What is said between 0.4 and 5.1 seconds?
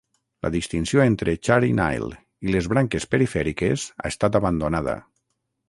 La distinció entre Chari-Nile i les branques perifèriques ha estat abandonada.